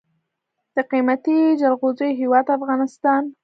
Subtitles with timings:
[0.75, 3.23] د قیمتي جلغوزیو هیواد افغانستان.